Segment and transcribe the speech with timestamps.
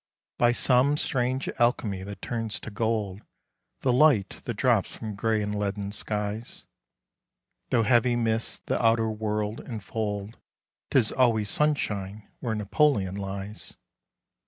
[0.39, 3.21] BY some strange alchemy that turns to gold
[3.81, 6.65] The light that drops from gray and leaden skies,
[7.69, 10.39] Though heavy mists the outer world enfold,
[10.89, 13.75] 'Tis always sunshine where Napoleon lies.